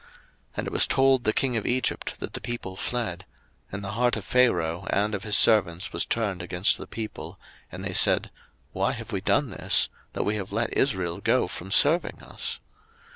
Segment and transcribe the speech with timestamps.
[0.03, 0.09] 02:014:005
[0.57, 3.23] And it was told the king of Egypt that the people fled:
[3.71, 7.39] and the heart of Pharaoh and of his servants was turned against the people,
[7.71, 8.31] and they said,
[8.71, 12.59] Why have we done this, that we have let Israel go from serving us?